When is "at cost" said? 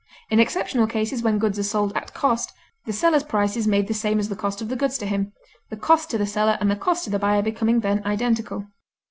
1.95-2.53